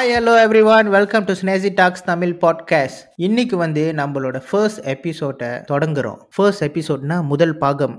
[0.00, 0.34] Hi hello
[0.64, 6.20] everyone welcome to Snesi talks Tamil podcast இன்னைக்கு வந்து நம்மளோட ஃபர்ஸ்ட் எபிசோட்டை தொடங்குறோம்.
[6.34, 7.96] ஃபர்ஸ்ட் எபிசோட்னா முதல் பாகம்.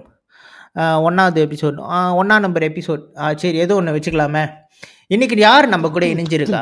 [1.07, 1.78] ஒன்றாவது எபிசோட்
[2.20, 3.04] ஒன்றாம் நம்பர் எபிசோட்
[3.42, 4.43] சரி ஏதோ ஒன்று வச்சுக்கலாமே.
[5.07, 6.61] இன்னைக்கு யார் நம்ம கூட இணைஞ்சிருக்கா?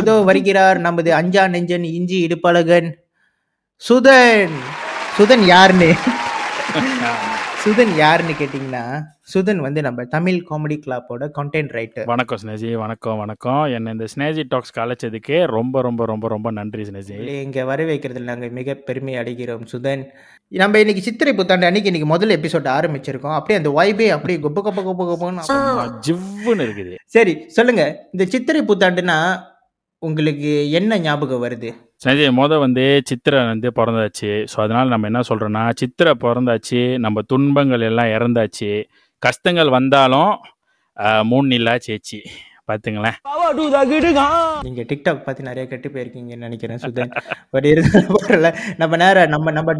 [0.00, 2.90] இதோ வருகிறார் நமது அஞ்சா நெஞ்சன் இஞ்சி இடுப்பழகன்.
[3.82, 4.58] சுதன்.
[5.18, 5.92] சுதன் யாருன்னு?
[7.64, 8.84] சுதன் யாருன்னு கேட்டிங்கன்னா
[9.32, 13.60] சுதன் வந்து நம்ம தமிழ் காமெடி கிளப்போட கண்டென்ட் ரைட்டர் வணக்கம் ஸ்னேஜி வணக்கம் வணக்கம்.
[13.76, 18.56] என்ன இந்த ஸ்னேஜி டாக்ஸ் அழைச்சதுக்கே ரொம்ப ரொம்ப ரொம்ப ரொம்ப நன்றி ஸ்னேஜி இங்க வர வைக்கிறதுல நாங்கள்
[18.58, 20.02] மிக பெருமை அடைகிறோம் சுதன்.
[20.62, 23.36] நம்ம இன்னைக்கு சித்திரை புத்தாண்டு அன்னைக்கு இன்னைக்கு முதல் எபிசோட் ஆரம்பிச்சிருக்கோம்.
[23.38, 26.94] அப்படியே அந்த வைபே அப்படியே கொப்ப கொப்ப கொப்ப கொப்பன்னு ஜிவ்வுன்னு இருக்குது.
[27.16, 27.84] சரி சொல்லுங்க.
[28.12, 29.18] இந்த சித்திரை புத்தாண்டுனா
[30.02, 31.68] உங்களுக்கு என்ன ஞாபகம் வருது?
[32.00, 34.30] ஸ்னேஜி முத வந்து சித்திரை வந்து பிறந்தாச்சு.
[34.48, 38.70] ஸோ அதனால நம்ம என்ன சொல்றோம்னா சித்திரை பிறந்தாச்சு நம்ம துன்பங்கள் எல்லாம் இறந்தாச்சு.
[39.22, 40.32] கஷ்டங்கள் வந்தாலும்
[41.24, 42.18] மூணு நில்லா சேச்சி.
[42.68, 43.16] பார்த்துங்களேன்
[44.66, 47.12] நீங்க டிக்டாக் பார்த்து நிறைய கெட்டு போயிருக்கீங்கன்னு நினைக்கிறேன் சுதன்.
[47.50, 49.74] பட் இருந்தாலும் பரவாயில்ல நம்ம நேரம் நம்ம நம்ம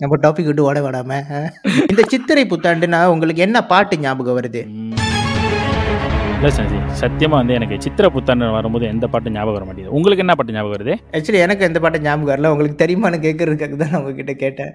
[0.00, 1.50] நம்ம டாபிக் விட்டு ஓட விடாம அஹ்.
[1.90, 4.62] இந்த சித்திரை புத்தாண்டுனா உங்களுக்கு என்ன பாட்டு ஞாபகம் வருது?
[6.38, 9.94] இல்லை ஸ்னேஜி சத்தியமாக வந்து எனக்கு சித்திரை புத்தாண்டு வரும்போது எந்த பாட்டு ஞாபகம் வர மாட்டேங்குது.
[9.98, 10.94] உங்களுக்கு என்ன பாட்டு ஞாபகம் வருது?
[11.16, 12.50] ஆக்சுவலி எனக்கு எந்த பாட்டு ஞாபகம் வரல.
[12.54, 14.70] உங்களுக்கு தெரியுமான்னு கேட்கறதுக்காக தான் நான் உங்ககிட்ட கேட்டேன்.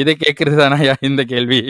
[0.00, 1.60] இதை கேட்கறது தானா இந்த கேள்வி.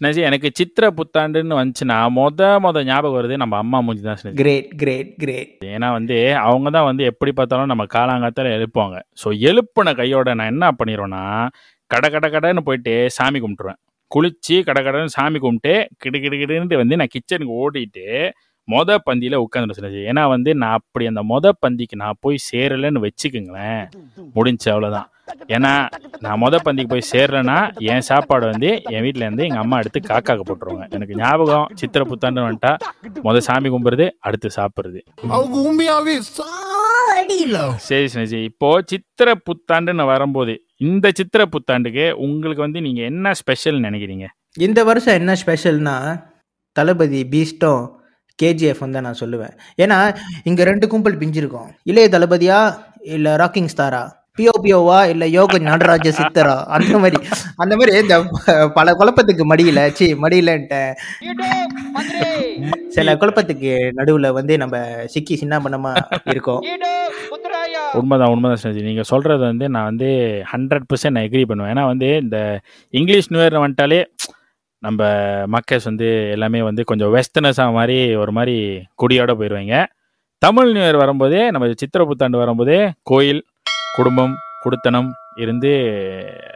[0.00, 5.12] ஸ்னேஜி எனக்கு சித்திரை புத்தாண்டுன்னு வந்துச்சுன்னா மொத மொத ஞாபகம் வருது நம்ம அம்மா மூஞ்சி தான் கிரேட் கிரேட்
[5.22, 8.98] கிரேட் ஏன்னா வந்து அவங்க தான் வந்து எப்படி பார்த்தாலும் நம்ம காலாங்காத்தால எழுப்புவாங்க.
[9.22, 11.24] ஸோ எழுப்புன கையோட நான் என்ன பண்ணிடுவேன்னா
[11.90, 13.80] கட கட கடன்னு போயிட்டு சாமி கும்பிட்டுருவேன்.
[14.14, 18.06] குளிச்சு கட கடன்னு சாமி கும்பிட்டு கிடு கிடு கிடுன்ட்டு வந்து நான் கிச்சனுக்கு ஓடிட்டு
[18.68, 23.82] மொத பந்தியில் உட்காந்துருச்சு ஏன்னா வந்து நான் அப்படி அந்த மொத பந்திக்கு நான் போய் சேரலைன்னு வச்சுக்குங்களேன்.
[24.36, 25.08] முடிஞ்சு அவ்வளோதான்
[25.54, 25.72] ஏன்னா
[26.20, 27.58] நான் மொத பந்திக்கு போய் சேரலைன்னா
[27.92, 30.86] என் சாப்பாடு வந்து என் வீட்டில் இருந்து எங்கள் அம்மா எடுத்து காக்காக்கு போட்டுருவாங்க.
[30.96, 32.72] எனக்கு ஞாபகம் சித்திரை புத்தாண்டு வந்துட்டா
[33.26, 35.02] மொத சாமி கும்பிடுறது அடுத்து சாப்பிட்றது.
[37.88, 40.54] சரி சரி இப்போ சித்திரை புத்தாண்டுன்னு வரும்போது
[40.86, 44.26] இந்த சித்திரை புத்தாண்டுக்கு உங்களுக்கு வந்து நீங்க என்ன ஸ்பெஷல் நினைக்கிறீங்க?
[44.66, 45.96] இந்த வருஷம் என்ன ஸ்பெஷல்னா
[46.76, 47.84] தளபதி பீஸ்டும்
[48.38, 49.54] கேஜிஎஃப் தான் நான் சொல்லுவேன்.
[49.82, 49.98] ஏன்னா
[50.50, 51.68] இங்க ரெண்டு கும்பல் பிஞ்சிருக்கோம்.
[51.90, 52.58] இளைய தளபதியா
[53.16, 54.04] இல்ல ராக்கிங் ஸ்டாரா
[54.38, 56.54] பியோ பியோவா இல்ல யோக நடராஜ சித்தரா?
[56.76, 57.18] அந்த மாதிரி.
[57.62, 58.16] அந்த மாதிரி இந்த
[58.78, 60.76] பல குழப்பத்துக்கு மடியில சி மடியிலன்ட்ட
[62.96, 64.76] சில குழப்பத்துக்கு நடுவுல வந்து நம்ம
[65.14, 65.92] சிக்கி சின்ன பண்ணமா
[66.32, 66.62] இருக்கோம்.
[67.94, 70.08] உண்மைதான் உண்மைதான் சரி நீங்கள் சொல்கிறது வந்து நான் வந்து
[70.52, 71.72] ஹண்ட்ரட் பர்சன்ட் நான் எக்ரி பண்ணுவேன்.
[71.72, 72.38] ஏன்னா வந்து இந்த
[72.94, 74.00] இங்கிலீஷ் நியூ இயர் வந்துட்டாலே
[74.82, 75.02] நம்ம
[75.46, 78.56] மக்கள்ஸ் வந்து எல்லாமே வந்து கொஞ்சம் வெஸ்டர்னஸாக மாதிரி ஒரு மாதிரி
[79.02, 79.76] குடியோட போயிடுவாங்க
[80.42, 83.42] தமிழ் நியூ இயர் வரும்போதே நம்ம சித்திரை புத்தாண்டு வரும்போதே கோயில்
[83.96, 84.34] குடும்பம்
[84.64, 85.72] குடுத்தனம் இருந்து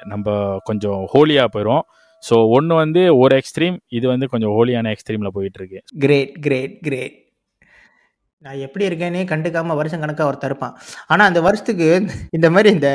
[0.05, 0.27] நம்ம
[0.65, 1.85] கொஞ்சம் ஹோலியாக போயிடும்
[2.23, 7.17] ஸோ ஒன்று வந்து ஒரு எக்ஸ்ட்ரீம் இது வந்து கொஞ்சம் ஹோலியான எக்ஸ்ட்ரீமில் போயிட்டுருக்கு கிரேட் கிரேட் கிரேட்
[8.45, 10.75] நான் எப்படி இருக்கேனே கண்டுக்காம வருஷம் கணக்காக ஒருத்தர் இருப்பான்.
[11.13, 11.87] ஆனால் அந்த வருஷத்துக்கு
[12.37, 12.91] இந்த மாதிரி இந்த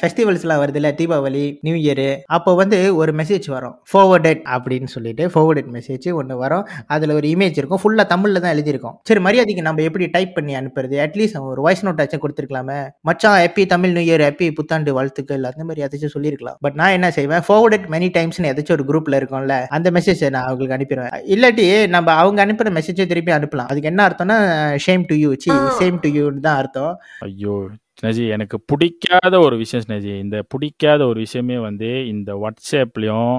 [0.00, 3.74] ஃபெஸ்டிவல்ஸ்லாம் வருதுல்ல தீபாவளி நியூ இயரு அப்போ வந்து ஒரு மெசேஜ் வரும்.
[3.90, 6.64] ஃபோவர்டேட் அப்படின்னு சொல்லிட்டு forwarded மெசேஜ் ஒன்று வரும்.
[6.94, 7.80] அதில் ஒரு இமேஜ் இருக்கும்.
[7.82, 8.96] ஃபுல்லாக தமிழில் தான் எழுதியிருக்கும்.
[9.10, 10.98] சரி மரியாதைக்கு நம்ம எப்படி டைப் பண்ணி அனுப்புறது?
[11.04, 12.80] அட்லீஸ்ட் ஒரு வாய்ஸ் நோட் ஆச்சும் கொடுத்துருக்கலாமே.
[13.10, 16.58] மச்சான் happy Tamil new year happy புத்தாண்டு வாழ்த்துக்கள் அந்த மாதிரி ஏதாச்சும் சொல்லியிருக்கலாம்.
[16.66, 17.46] பட் நான் என்ன செய்வேன்?
[17.50, 21.16] Forwarded மெனி டைம்ஸ்னு ஏதாச்சும் ஒரு குரூப்பில் இருக்கும்ல அந்த மெசேஜை நான் அவங்களுக்கு அனுப்பிடுவேன்.
[21.36, 23.70] இல்லாட்டி நம்ம அவங்க அனுப்புகிற மெசேஜை திருப்பி அனுப்பலாம்.
[23.72, 24.38] அதுக்கு என்ன அர்த்தம்னா
[24.88, 25.50] ஷேம் டு யூ சி
[25.80, 26.92] சேம் டு யூன்னு தான் அர்த்தம்.
[27.26, 27.54] ஐயோ
[28.00, 33.32] ஸ்னேஜி எனக்கு பிடிக்காத ஒரு விஷயம் ஸ்னேஜி இந்த பிடிக்காத ஒரு விஷயமே வந்து இந்த வாட்ஸ்அப்லேயும்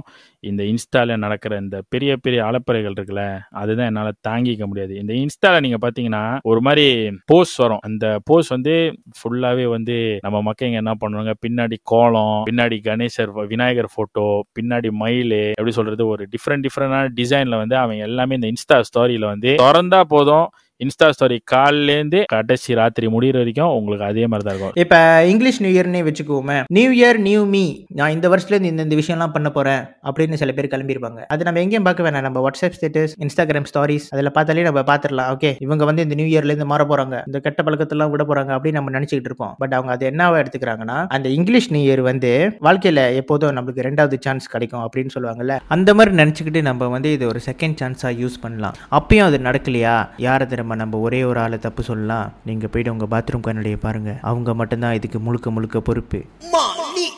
[0.43, 3.23] இந்த இன்ஸ்டால நடக்கிற இந்த பெரிய பெரிய அலப்பறைகள் இருக்குல்ல
[3.61, 4.93] அதுதான் என்னால் தாங்கிக்க முடியாது.
[5.01, 6.85] இந்த இன்ஸ்டால நீங்கள் பார்த்தீங்கன்னா ஒரு மாதிரி
[7.31, 7.81] போஸ்ட் வரும்.
[7.89, 8.75] அந்த போஸ்ட் வந்து
[9.19, 14.25] ஃபுல்லாகவே வந்து நம்ம மக்கள் என்ன பண்ணுவாங்க பின்னாடி கோலம் பின்னாடி கணேசர் விநாயகர் ஃபோட்டோ
[14.59, 19.53] பின்னாடி மயில் எப்படி சொல்றது ஒரு டிஃப்ரெண்ட் டிஃப்ரெண்டான டிசைனில் வந்து அவன் எல்லாமே இந்த இன்ஸ்டா ஸ்டோரியில் வந்து
[19.65, 20.47] திறந்தா போதும்
[20.83, 24.75] இன்ஸ்டா ஸ்டோரி காலிலேருந்து கடைசி ராத்திரி முடிகிற வரைக்கும் உங்களுக்கு அதே மாதிரி தான் இருக்கும்.
[24.83, 24.99] இப்போ
[25.31, 26.57] இங்கிலீஷ் நியூ இயர்னே வச்சுக்குவோமே.
[26.77, 27.63] நியூ இயர் நியூ மீ
[27.99, 31.87] நான் இந்த வருஷத்துலேருந்து இந்த இந்த விஷயம்லாம் பண்ண போகிறேன் அப்படின்னு சில பேர் கிளம்பியிருப்பாங்க அது நம்ம எங்கேயும்
[31.87, 32.25] பார்க்க வேணாம்.
[32.27, 35.31] நம்ம வாட்ஸ்அப் ஸ்டேட்டஸ் இன்ஸ்டாகிராம் ஸ்டாரிஸ் அதில் பார்த்தாலே நம்ம பார்த்துடலாம்.
[35.35, 38.93] ஓகே இவங்க வந்து இந்த நியூ இயர்லேருந்து மாற போகிறாங்க இந்த கெட்ட பழக்கத்தெல்லாம் விட போகிறாங்க அப்படின்னு நம்ம
[38.97, 39.53] நினச்சிக்கிட்டு இருப்போம்.
[39.63, 42.31] பட் அவங்க அது என்னவா எடுத்துக்கிறாங்கன்னா அந்த இங்கிலீஷ் நியூ இயர் வந்து
[42.69, 45.59] வாழ்க்கையில் எப்போதும் நம்மளுக்கு ரெண்டாவது சான்ஸ் கிடைக்கும் அப்படின்னு சொல்லுவாங்கல்ல.
[45.77, 48.77] அந்த மாதிரி நினச்சிக்கிட்டு நம்ம வந்து இது ஒரு செகண்ட் சான்ஸாக யூஸ் பண்ணலாம்.
[48.99, 49.97] அப்பயும் அது நடக்கலையா?
[50.29, 52.27] யாரை திரும்ப நம்ம ஒரே ஒரு ஆளை தப்பு சொல்லலாம்.
[52.49, 56.21] நீங்கள் போயிட்டு உங்கள் பாத்ரூம் கண்ணாடியை பாருங்கள் அவங்க மட்டும்தான் இதுக்கு முழுக்க முழுக்க பொறுப்பு.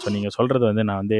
[0.03, 1.19] ஸோ நீங்கள் சொல்கிறது வந்து நான் வந்து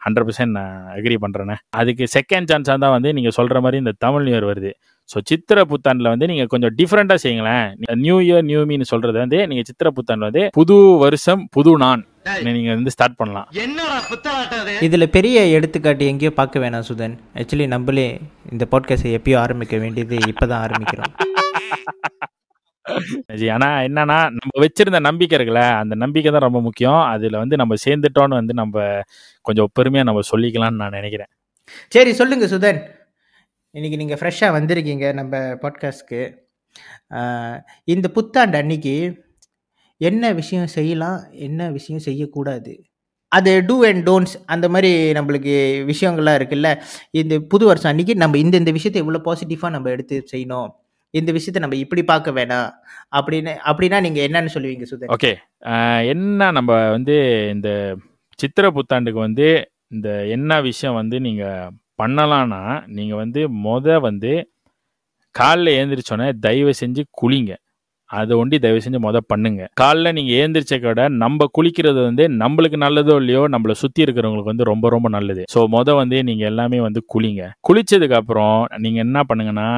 [0.00, 4.24] ஹண்ட்ரட் பர்சன்ட் நான் அக்ரி பண்ணுறேண்ணே அதுக்கு செகண்ட் சான்ஸாக தான் வந்து நீங்கள் சொல்கிற மாதிரி இந்த தமிழ்
[4.26, 4.70] நியூ இயர் வருது.
[5.12, 7.66] ஸோ சித்திர புத்தாண்டில் வந்து நீங்கள் கொஞ்சம் டிஃப்ரெண்ட்டாக செய்யுங்களேன்.
[8.04, 12.04] நியூ இயர் நியூ மீன்னு சொல்கிறது வந்து நீங்கள் சித்திர புத்தாண்டு வந்து புது வருஷம் புது நான்
[12.58, 13.48] நீங்கள் வந்து ஸ்டார்ட் பண்ணலாம்.
[14.86, 17.16] இதில் பெரிய எடுத்துக்காட்டு எங்கேயோ பார்க்க வேணாம் சுதன்.
[17.40, 18.08] ஆக்சுவலி நம்மளே
[18.52, 21.12] இந்த பாட்காஸ்ட்டை எப்பயோ ஆரம்பிக்க வேண்டியது இப்போ தான் ஆரம்பிக்கிறோம்.
[23.56, 27.00] ஆனா என்னன்னா நம்ம வச்சிருந்த நம்பிக்கை இருக்குல்ல அந்த நம்பிக்கை தான் ரொம்ப முக்கியம்.
[27.12, 28.84] அதில் வந்து நம்ம சேர்ந்துட்டோன்னு வந்து நம்ம
[29.46, 31.30] கொஞ்சம் பெருமையா நம்ம சொல்லிக்கலாம்னு நான் நினைக்கிறேன்.
[31.94, 32.80] சரி சொல்லுங்க சுதன்.
[33.74, 36.22] இன்னைக்கு நீங்கள் ஃப்ரெஷ்ஷாக வந்திருக்கீங்க நம்ம பாட்காஸ்ட்க்கு
[37.94, 38.94] இந்த புத்தாண்டு அன்னைக்கு
[40.00, 42.72] என்ன விஷயம் செய்யலாம் என்ன விஷயம் செய்யக்கூடாது?
[43.32, 45.54] அது டூ அண்ட் டோன்ட்ஸ் அந்த மாதிரி நம்மளுக்கு
[45.90, 46.68] விஷயங்கள்லாம் இருக்குல்ல.
[47.20, 50.70] இந்த புது வருஷம் அன்னைக்கு நம்ம இந்த இந்த விஷயத்தை எவ்வளோ பாசிட்டிவாக நம்ம எடுத்து செய்யணும்.
[51.18, 52.68] இந்த விஷயத்த நம்ம இப்படி பார்க்க வேணாம்.
[53.18, 55.12] அப்படின்னு அப்படின்னா நீங்கள் என்னன்னு சொல்லுவீங்க சுதன்?
[55.16, 55.32] ஓகே.
[56.12, 57.16] என்ன நம்ம வந்து
[57.54, 57.70] இந்த
[58.42, 59.48] சித்திர புத்தாண்டுக்கு வந்து
[59.96, 62.62] இந்த என்ன விஷயம் வந்து நீங்கள் பண்ணலான்னா
[62.98, 64.32] நீங்கள் வந்து மொத வந்து
[65.34, 67.52] காலில் ஏந்திரிச்சோன்னே தயவு செஞ்சு குளிங்க.
[68.10, 69.62] அதை ஒண்டி தயவு செஞ்சு மொதல் பண்ணுங்க.
[69.80, 74.88] காலைல நீங்கள் ஏந்திரிச்ச விட நம்ம குளிக்கிறது வந்து நம்மளுக்கு நல்லதோ இல்லையோ நம்மளை சுற்றி இருக்கிறவங்களுக்கு வந்து ரொம்ப
[74.94, 75.42] ரொம்ப நல்லது.
[75.54, 77.44] ஸோ மொதல் வந்து நீங்கள் எல்லாமே வந்து குளிங்க.
[77.68, 79.68] குளிச்சதுக்கு அப்புறம் நீங்கள் என்ன பண்ணுங்கன்னா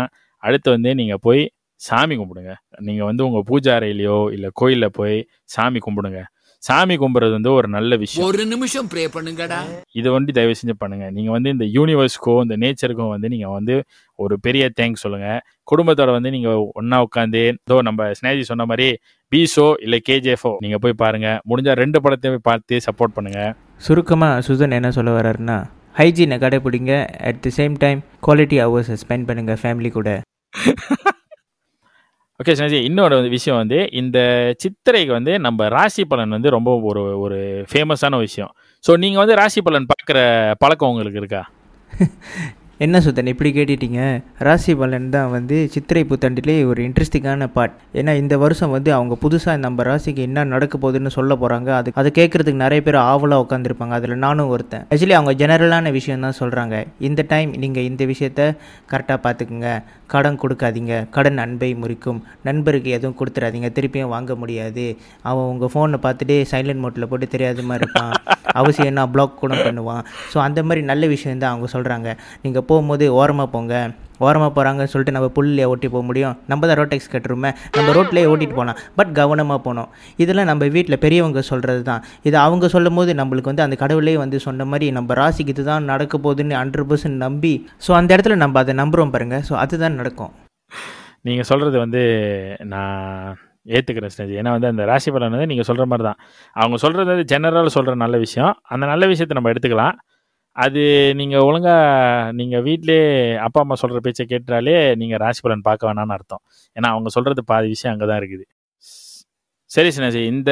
[0.46, 1.43] அடுத்து வந்து நீங்கள் போய்
[1.81, 2.52] சாமி கும்பிடுங்க.
[2.87, 5.17] நீங்கள் வந்து உங்கள் பூஜை அறையிலையோ இல்லை கோயிலில் போய்
[5.55, 6.20] சாமி கும்பிடுங்க.
[6.62, 8.26] சாமி கும்பிட்றது வந்து ஒரு நல்ல விஷயம்.
[8.29, 9.58] ஒரு நிமிஷம் ப்ரே பண்ணுங்கடா.
[9.99, 11.06] இதை வந்து தயவு செஞ்சு பண்ணுங்க.
[11.17, 13.75] நீங்க வந்து இந்த யூனிவர்ஸ்க்கோ இந்த நேச்சருக்கும் வந்து நீங்க வந்து
[14.19, 15.29] ஒரு பெரிய தேங்க்ஸ் சொல்லுங்க.
[15.70, 16.50] குடும்பத்தோட வந்து நீங்க
[16.81, 18.88] ஒண்ணா உட்காந்து இதோ நம்ம ஸ்னேஜி சொன்ன மாதிரி
[19.32, 21.29] பீஸோ இல்லை கேஜிஎஃப்ஓ நீங்க போய் பாருங்க.
[21.50, 23.43] முடிஞ்சா ரெண்டு படத்தையும் போய் பார்த்து சப்போர்ட் பண்ணுங்க.
[23.87, 25.58] சுருக்கமாக சுதன் என்ன சொல்ல வர்றாருன்னா
[25.99, 26.94] ஹைஜீனை கடைப்பிடிங்க
[27.31, 30.11] at the same time quality ஹவர்ஸை spend பண்ணுங்கள் ஃபேமிலி கூட.
[32.41, 34.19] ஓகே ஸ்னேஜி இன்னொரு விஷயம் வந்து இந்த
[34.62, 37.39] சித்திரைக்கு வந்து நம்ம ராசி பலன் வந்து ரொம்ப ஒரு ஒரு
[37.73, 38.51] ஃபேமஸான விஷயம்.
[38.85, 40.19] ஸோ நீங்கள் வந்து ராசி பலன் பார்க்குற
[40.59, 41.43] பழக்கம் உங்களுக்கு இருக்கா?
[42.81, 44.00] என்ன சுத்தன் இப்படி கேட்டுட்டீங்க?
[44.47, 49.62] ராசி பலன் தான் வந்து சித்திரை புத்தாண்டிலே ஒரு இன்ட்ரெஸ்டிங்கான பார்ட் ஏன்னா இந்த வருஷம் வந்து அவங்க புதுசாக
[49.65, 54.23] நம்ம ராசிக்கு என்ன நடக்க போகுதுன்னு சொல்ல போகிறாங்க அது அதை கேட்குறதுக்கு நிறைய பேர் ஆவலாக உட்காந்துருப்பாங்க அதில்
[54.26, 54.85] நானும் ஒருத்தன்.
[54.91, 56.79] ஆக்சுவலி அவங்க ஜெனரலான விஷயம் தான் சொல்கிறாங்க
[57.09, 58.41] இந்த டைம் நீங்கள் இந்த விஷயத்த
[58.93, 59.70] கரெக்டாக பார்த்துக்குங்க.
[60.15, 60.94] கடன் கொடுக்காதீங்க.
[61.17, 62.20] கடன் அன்பை முறிக்கும்.
[62.49, 64.85] நண்பருக்கு எதுவும் கொடுத்துறாதீங்க திருப்பியும் வாங்க முடியாது.
[65.29, 68.12] அவன் உங்கள் ஃபோனை பார்த்துட்டு சைலண்ட் மோட்டில் போட்டு தெரியாத மாதிரி இருப்பான்.
[68.61, 70.03] அவசியம் என்ன பிளாக் கூட பண்ணுவான்.
[70.32, 72.11] ஸோ அந்த மாதிரி நல்ல விஷயம் தான் அவங்க சொல்கிறாங்க
[72.43, 73.75] நீங்கள் போகும்போது ஓரமாக போங்க.
[74.25, 76.35] ஓரமாக போகிறாங்கன்னு சொல்லிட்டு நம்ம புல்லையே ஓட்டி போக முடியும்.
[76.51, 77.51] நம்ம தான் ரோட் டேக்ஸ் கட்டுறோமே.
[77.77, 78.79] நம்ம ரோட்லேயே ஓட்டிட்டு போகலாம்.
[78.99, 79.89] பட் கவனமாக போகணும்.
[80.23, 84.41] இதெல்லாம் நம்ம வீட்டில் பெரியவங்க சொல்கிறது தான் இது அவங்க சொல்லும் போது நம்மளுக்கு வந்து அந்த கடவுளே வந்து
[84.47, 87.55] சொன்ன மாதிரி நம்ம ராசிக்கு இதுதான் நடக்க போகுதுன்னு ஹண்ட்ரட் பர்சன்ட் நம்பி
[87.87, 90.33] ஸோ அந்த இடத்துல நம்ம அதை நம்புகிறோம் பாருங்கள் ஸோ அதுதான் நடக்கும்.
[91.29, 92.03] நீங்கள் சொல்கிறது வந்து
[92.75, 93.37] நான்
[93.77, 96.19] ஏற்றுக்கிறேன் ஸ்னேஜி ஏன்னா வந்து அந்த ராசி பலன் வந்து நீங்கள் சொல்கிற மாதிரி தான்
[96.57, 98.53] அவங்க சொல்கிறது வந்து ஜெனரல் சொல்கிற நல்ல விஷயம்.
[98.75, 99.95] அந்த நல்ல விஷயத்தை நம்ம எடுத்துக்கலாம்.
[100.56, 100.83] அது
[101.15, 101.77] நீங்கள் ஒழுங்கா
[102.33, 106.43] நீங்கள் வீட்லயே அப்பா அம்மா சொல்கிற பேச்சை கேட்டாலே நீங்கள் ராசி பலன் பார்க்க வேணாம்னு அர்த்தம்.
[106.77, 108.45] ஏன்னா அவங்க சொல்கிறது பாதி விஷயம் அங்கே தான் இருக்குது.
[109.71, 110.51] சரி சினசி இந்த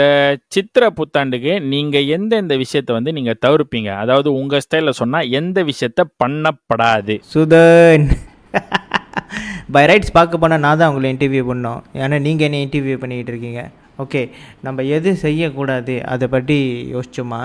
[0.48, 2.56] சித்திர புத்தாண்டுக்கு நீங்கள் எந்த எந்த
[2.92, 3.90] வந்து நீங்கள் தவிர்ப்பீங்க?
[3.94, 7.16] அதாவது உங்கள் ஸ்டைலில் சொன்னால் எந்த விஷயத்த பண்ணப்படாது?
[7.34, 8.08] சுதன்.
[9.74, 11.82] பை ரைட்ஸ் பார்க்க போனால் நான் தான் உங்களை இன்டர்வியூ பண்ணோம்.
[11.94, 13.62] ஏன்னா நீங்கள் என்ன இன்டர்வியூ பண்ணிக்கிட்டு இருக்கீங்க.
[14.02, 14.22] ஓகே
[14.66, 15.94] நம்ம எது செய்யக்கூடாது?
[16.12, 16.58] அதை பற்றி
[16.94, 17.40] யோசிச்சோமா?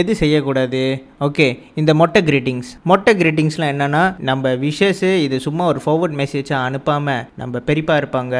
[0.00, 0.82] எது செய்யக்கூடாது?
[1.26, 1.46] ஓகே
[1.82, 7.62] இந்த மொட்டை கிரீட்டிங்ஸ் மொட்டை கிரீட்டிங்ஸ்லாம் என்னென்னா நம்ம விஷஸு இது சும்மா ஒரு ஃபார்வர்ட் மெசேஜாக அனுப்பாமல் நம்ம
[7.70, 8.36] பெரியப்பா இருப்பாங்க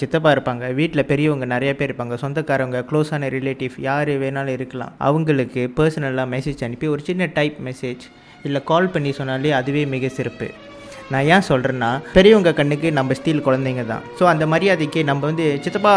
[0.00, 4.94] சித்தப்பா இருப்பாங்க வீட்டில் பெரியவங்க நிறைய பேர் இருப்பாங்க சொந்தக்காரவங்க க்ளோஸான ரிலேட்டிவ் யார் வேணாலும் இருக்கலாம்.
[5.08, 8.04] அவங்களுக்கு பர்சனலாக மெசேஜ் அனுப்பி ஒரு சின்ன டைப் மெசேஜ்
[8.48, 10.46] இல்லை கால் பண்ணி சொன்னாலே அதுவே மிக சிறப்பு.
[11.12, 14.04] நான் ஏன் சொல்கிறேன்னா பெரியவங்க கண்ணுக்கு நம்ம ஸ்டீல் குழந்தைங்க தான்.
[14.18, 15.94] ஸோ அந்த மரியாதைக்கு நம்ம வந்து சித்தப்பா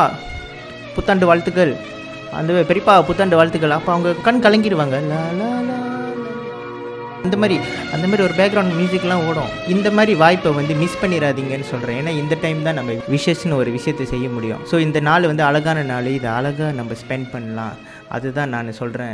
[0.98, 1.74] புத்தாண்டு வாழ்த்துக்கள்.
[2.40, 3.78] அந்த பெரியப்பா புத்தாண்டு வாழ்த்துக்கள்.
[3.78, 4.98] அப்போ அவங்க கண் கலங்கிடுவாங்க.
[7.26, 7.56] அந்த மாதிரி
[7.96, 9.52] அந்த மாதிரி ஒரு பேக்ரவுண்ட் மியூசிக்லாம் ஓடும்.
[9.74, 14.06] இந்த மாதிரி வாய்ப்பை வந்து மிஸ் பண்ணிடாதீங்கன்னு சொல்கிறேன் ஏன்னா இந்த டைம் தான் நம்ம விஷஸ்னு ஒரு விஷயத்தை
[14.14, 14.62] செய்ய முடியும்.
[14.72, 16.10] ஸோ இந்த நாள் வந்து அழகான நாள்.
[16.18, 17.76] இதை அழகாக நம்ம ஸ்பெண்ட் பண்ணலாம்.
[18.16, 19.14] அதுதான் நான் சொல்கிறேன்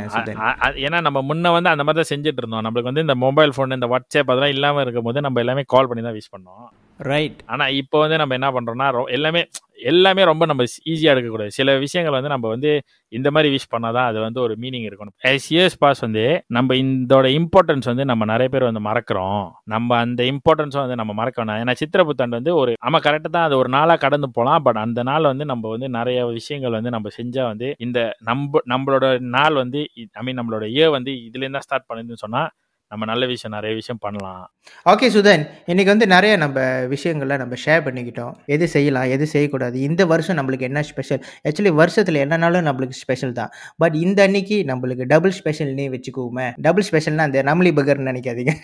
[0.86, 2.64] ஏன்னா நம்ம முன்ன வந்து அந்த மாதிரி தான் செஞ்சுட்டு இருந்தோம்.
[2.66, 6.18] நம்மளுக்கு வந்து இந்த மொபைல் ஃபோன் இந்த வாட்ஸ்அப் அதெல்லாம் இல்லாமல் இருக்கும்போது நம்ம எல்லாமே கால் பண்ணி தான்
[6.18, 6.66] விஷ் பண்ணோம்.
[7.00, 9.42] ரைட் ஆனால் இப்போ வந்து நம்ம என்ன பண்ணுறோம்னா எல்லாமே
[9.82, 11.48] எல்லாமே ரொம்ப நம்ம ஈஸியாக எடுக்கக்கூடாது.
[11.48, 12.70] சில விஷயங்கள் வந்து நம்ம வந்து
[13.12, 15.14] இந்த மாதிரி விஷ் பண்ணாதான் அது வந்து ஒரு மீனிங் இருக்கணும்.
[15.30, 19.40] As இயர்ஸ் பாஸ் வந்து நம்ம இதோட இம்பார்ட்டன்ஸ் வந்து நம்ம நிறைய பேர் வந்து மறக்கிறோம்.
[19.64, 21.60] நம்ம அந்த இம்பார்ட்டன்ஸும் வந்து நம்ம மறக்க வேணாம்.
[21.64, 24.62] ஏன்னா சித்திர புத்தாண்டு வந்து ஒரு நம்ம கரெக்டாக தான் அது ஒரு நாளாக கடந்து போகலாம்.
[24.62, 29.18] பட் அந்த நாள் வந்து நம்ம வந்து நிறைய விஷயங்கள் வந்து நம்ம செஞ்சால் வந்து இந்த நம்ம நம்மளோட
[29.28, 32.50] நாள் வந்து ஐ மீன் நம்மளோட இயர் வந்து இதுலேருந்து தான் ஸ்டார்ட் பண்ணுதுன்னு சொன்னால்
[32.92, 34.44] நம்ம நல்ல விஷயம் நிறைய விஷயம் பண்ணலாம்.
[34.92, 36.60] ஓகே சுதன் இன்னைக்கு வந்து நிறைய நம்ம
[36.92, 38.32] விஷயங்களை நம்ம ஷேர் பண்ணிக்கிட்டோம்.
[38.54, 39.76] எது செய்யலாம் எது செய்யக்கூடாது.
[39.88, 43.52] இந்த வருஷம் நம்மளுக்கு என்ன ஸ்பெஷல் ஆக்சுவலி வருஷத்தில் என்னன்னாலும் நம்மளுக்கு ஸ்பெஷல் தான்.
[43.82, 46.48] பட் இந்த அன்னைக்கு நம்மளுக்கு டபுள் ஸ்பெஷல்னே வச்சுக்குவோமே.
[46.66, 48.54] டபுள் ஸ்பெஷல்னா அந்த நம்லி பகர்னு நினைக்காதீங்க.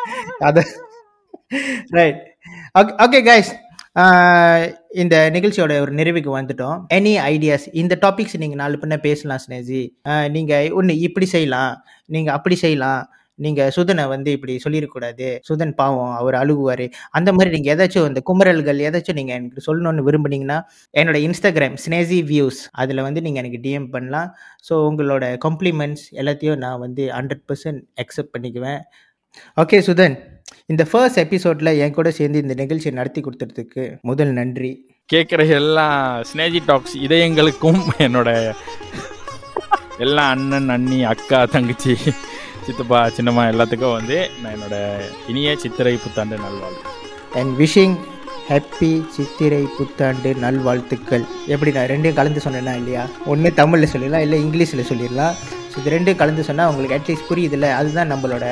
[0.48, 0.62] அது
[1.96, 2.20] ரைட்
[2.78, 3.50] ஓகே ஓகே கைஸ்
[5.02, 6.78] இந்த நிகழ்ச்சியோட ஒரு நிறைவுக்கு வந்துட்டோம்.
[6.98, 9.82] எனி ஐடியாஸ் இந்த டாபிக்ஸ் நீங்கள் நாலு பின்ன பேசலாம் ஸ்னேஜி
[10.36, 11.74] நீங்கள் ஒன்று இப்படி செய்யலாம்
[12.14, 13.02] நீங்கள் அப்படி செய்யலாம்
[13.38, 16.84] நீங்கள் சுதனை வந்து இப்படி சொல்லியிருக்கூடாது சுதன் பாவம் அவர் அழுகுவார்.
[17.18, 20.58] அந்த மாதிரி நீங்கள் ஏதாச்சும் இந்த குமரல்கள் ஏதாச்சும் நீங்கள் எனக்கு சொல்லணும்னு விரும்புனீங்கன்னா
[21.00, 24.28] என்னோட இன்ஸ்டாகிராம் ஸ்னேசி வியூஸ் அதில் வந்து நீங்கள் எனக்கு டிஎம் பண்ணலாம்.
[24.68, 28.80] ஸோ உங்களோட காம்ப்ளிமெண்ட்ஸ் எல்லாத்தையும் நான் வந்து ஹண்ட்ரட் பர்சன்ட் அக்செப்ட் பண்ணிக்குவேன்.
[29.62, 30.16] ஓகே சுதன்.
[30.72, 34.72] இந்த ஃபர்ஸ்ட் எபிசோடில் என் கூட சேர்ந்து இந்த நிகழ்ச்சியை நடத்தி கொடுத்துறதுக்கு முதல் நன்றி.
[35.12, 35.86] கேட்குற எல்லா
[36.30, 38.30] ஸ்னேஜி டாக்ஸ் இதயங்களுக்கும் என்னோட
[40.04, 41.94] எல்லா அண்ணன் அண்ணி அக்கா தங்கச்சி
[42.66, 44.76] சித்தப்பா சின்னம்மா எல்லாத்துக்கும் வந்து நான் என்னோட
[45.30, 46.82] இனிய சித்திரை புத்தாண்டு நல்வாழ்வு
[47.40, 47.96] அண்ட் விஷிங்
[48.48, 51.24] ஹாப்பி சித்திரை புத்தாண்டு நல்வாழ்த்துக்கள்.
[51.54, 53.04] எப்படி நான் ரெண்டையும் கலந்து சொன்னேன்னா இல்லையா?
[53.32, 55.36] ஒன்று தமிழில் சொல்லிடலாம் இல்லை இங்கிலீஷில் சொல்லிடலாம்.
[55.70, 57.70] ஸோ இது ரெண்டும் கலந்து சொன்னால் உங்களுக்கு அட்லீஸ்ட் புரியுதுல்ல?
[57.78, 58.46] அதுதான் நம்மளோட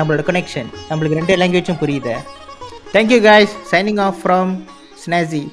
[0.00, 2.14] நம்மளோட கனெக்ஷன் நம்மளுக்கு ரெண்டு லாங்குவேஜும் புரியுது.
[2.96, 4.52] Thank you guys signing off from
[5.04, 5.44] Snasi